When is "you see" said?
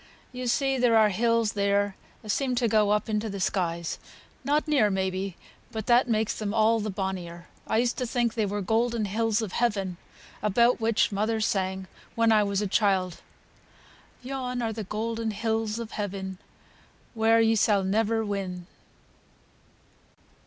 0.31-0.79